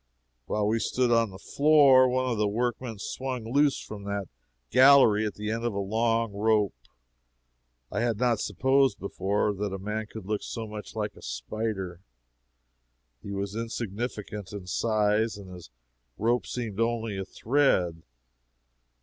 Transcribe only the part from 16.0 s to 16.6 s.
rope